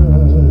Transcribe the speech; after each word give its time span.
love. 0.00 0.49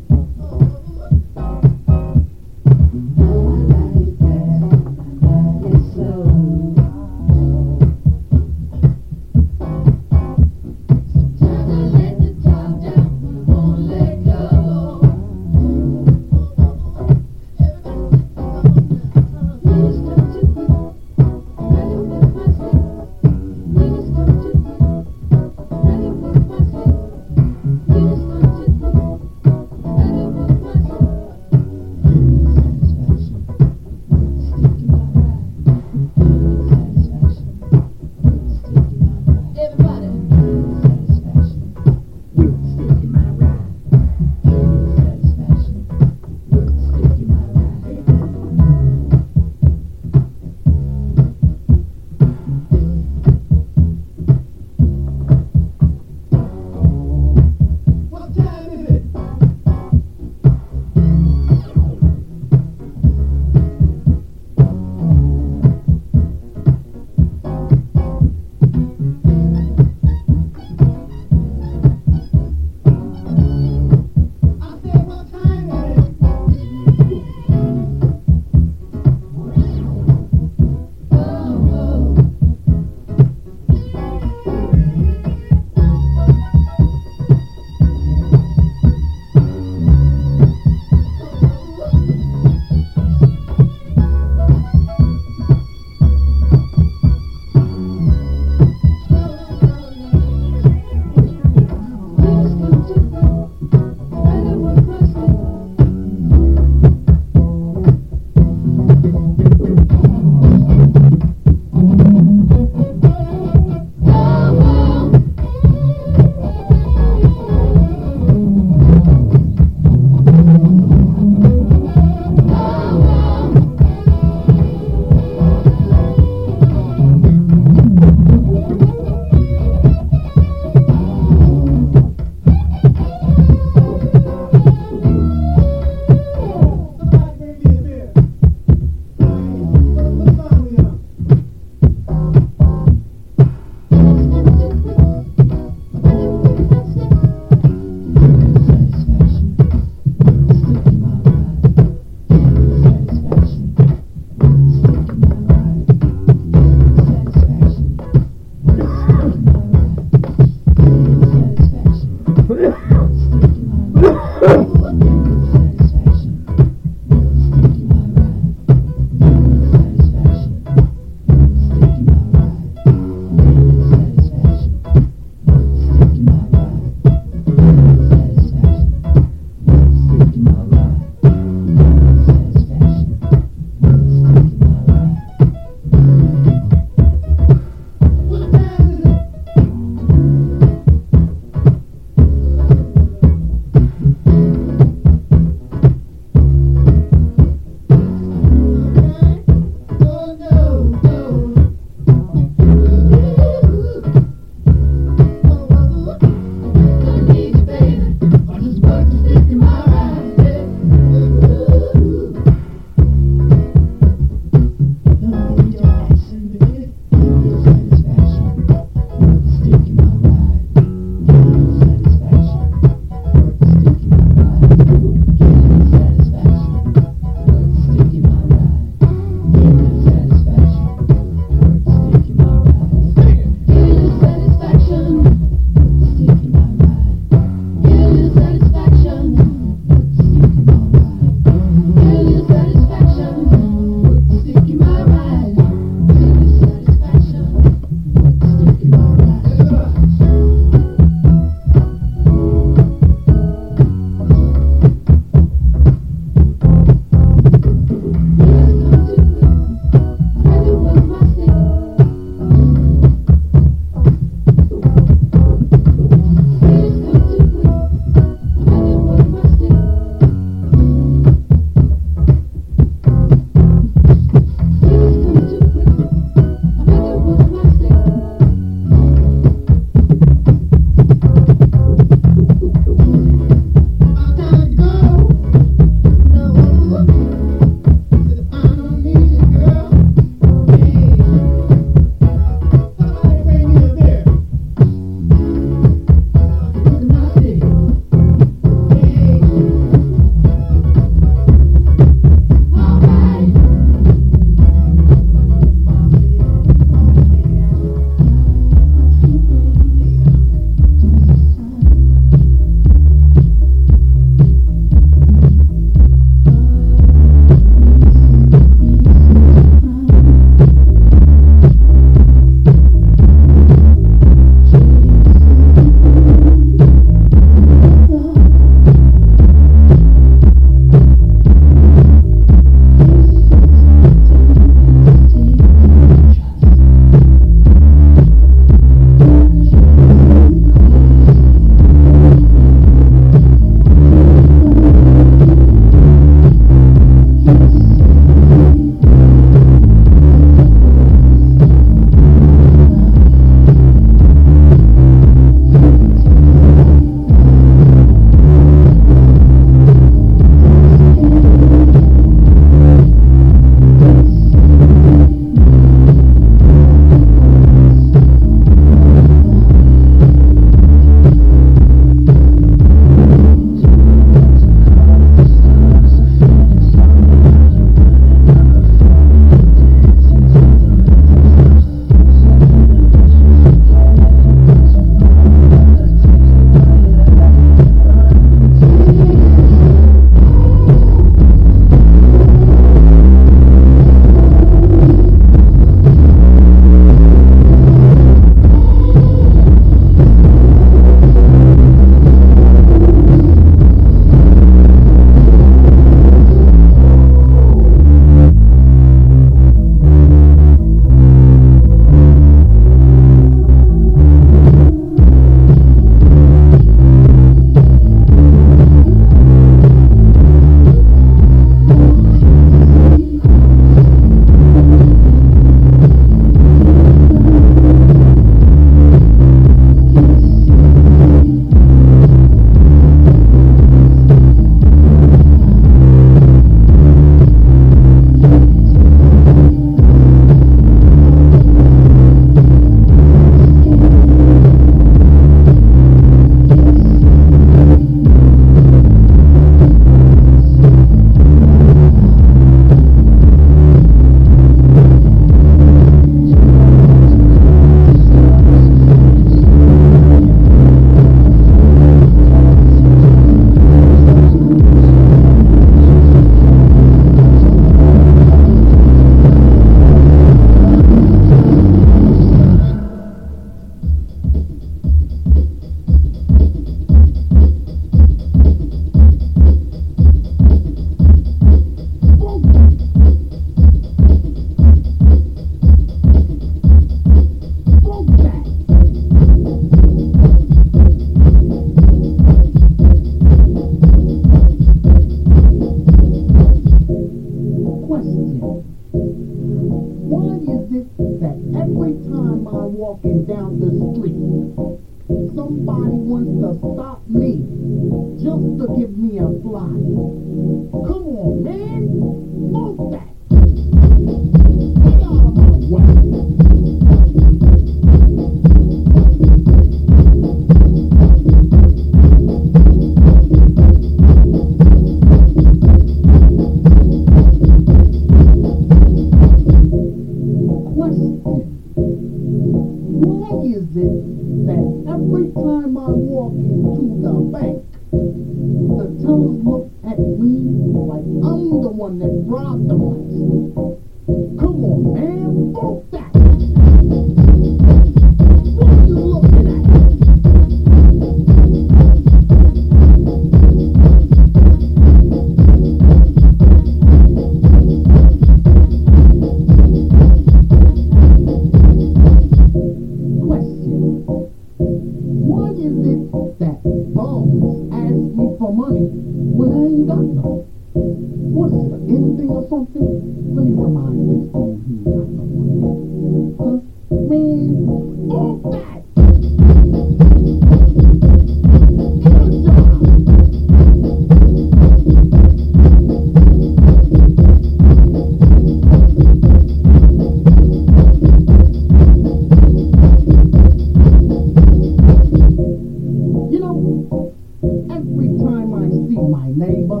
neighbor. 599.68 600.00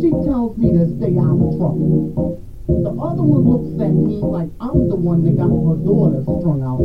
She 0.00 0.10
tells 0.10 0.56
me 0.56 0.72
to 0.72 0.84
stay 0.96 1.16
out 1.16 1.38
of 1.40 1.56
trouble. 1.56 2.34
The 2.66 2.90
other 2.90 3.22
one 3.22 3.44
looks 3.44 3.80
at 3.80 3.92
me 3.92 4.16
like 4.20 4.48
I'm 4.60 4.88
the 4.88 4.96
one 4.96 5.22
that 5.22 5.36
got 5.36 5.48
her 5.48 5.74
daughter 5.84 6.22
strung 6.22 6.60
out. 6.62 6.78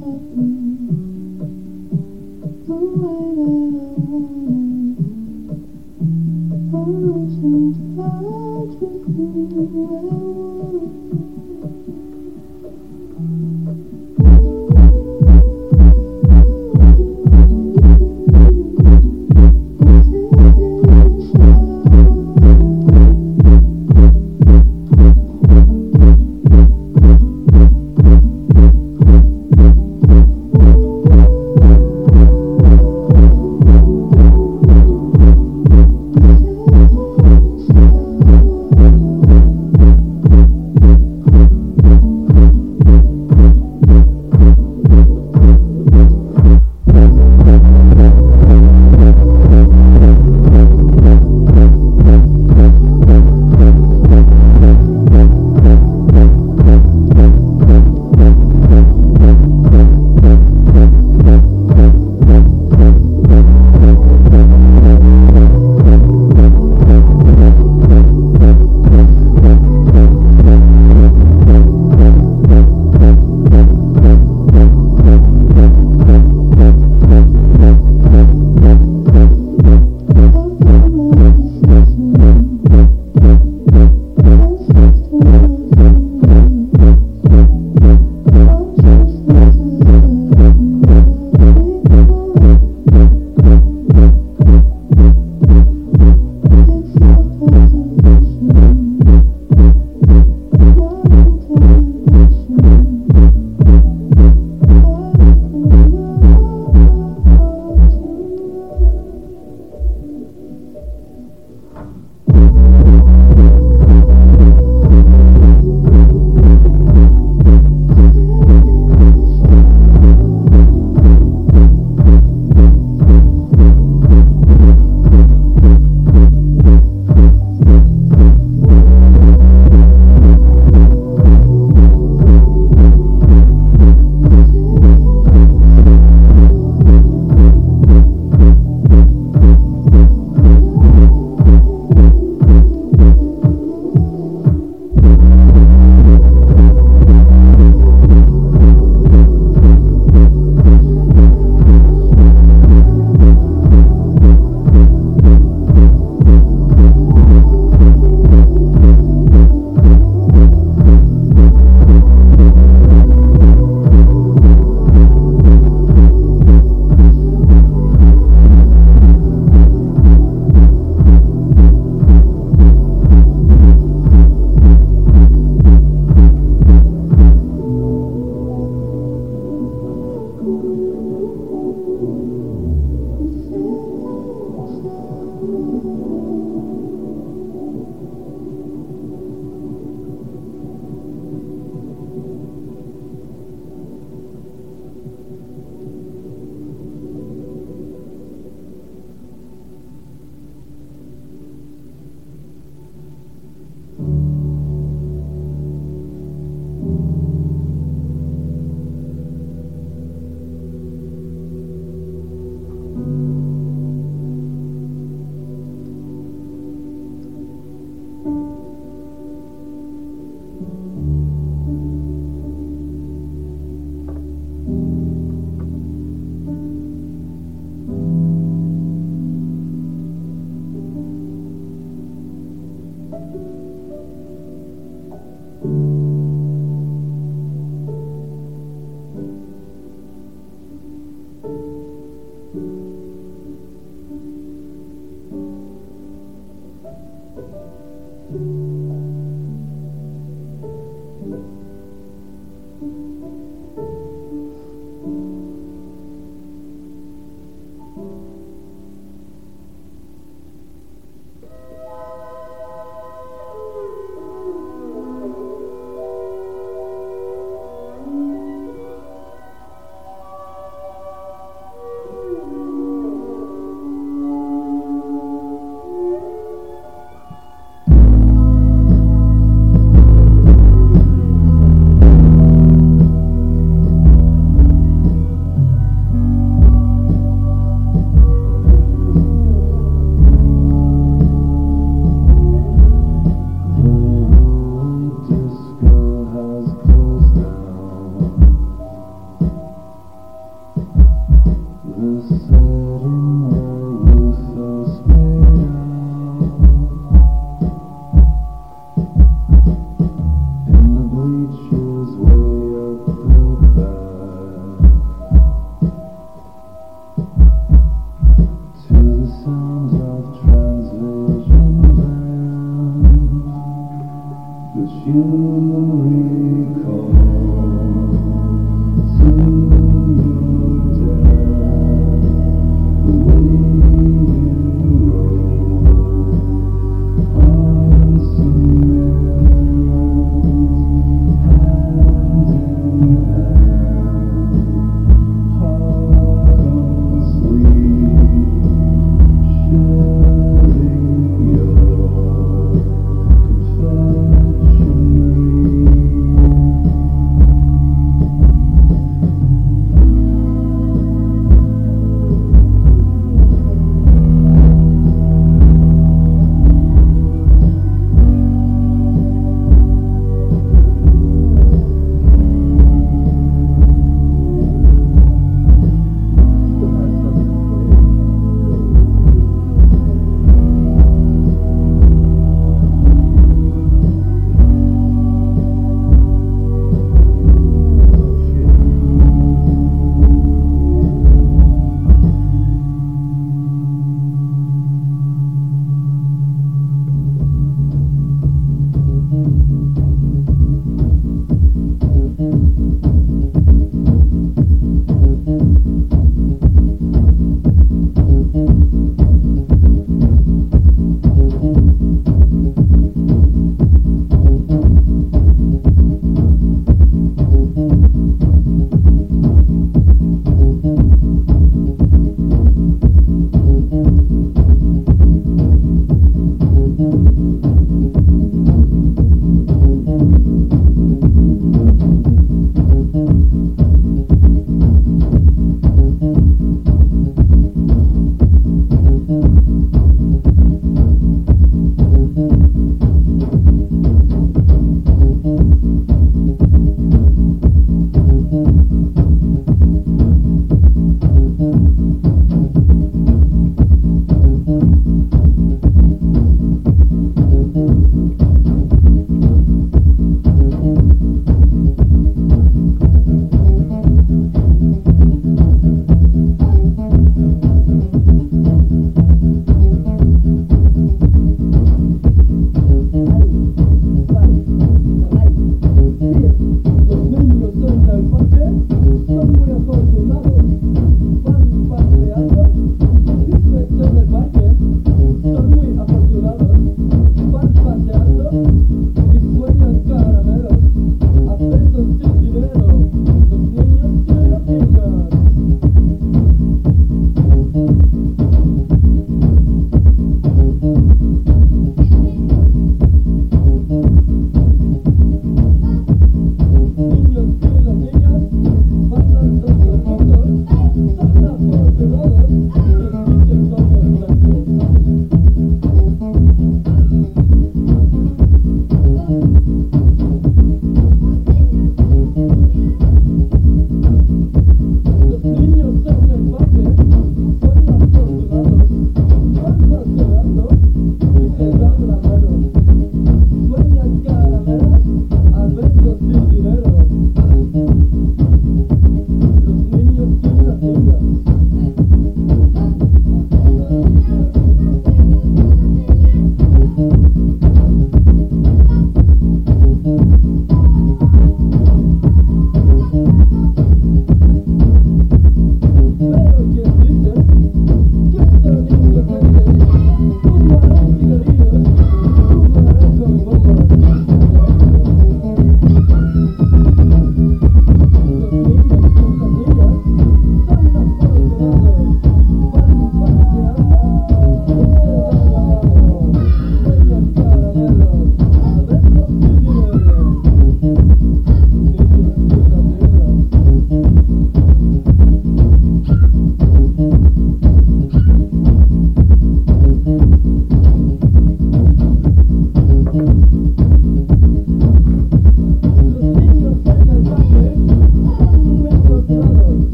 thật 0.00 0.18